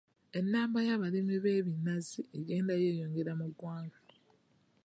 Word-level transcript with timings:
Ennamba 0.39 0.79
y'abalimu 0.87 1.33
b'ebinazi 1.43 2.21
egenda 2.37 2.73
yeeyongera 2.83 3.31
mu 3.39 3.45
ggwanga. 3.51 3.99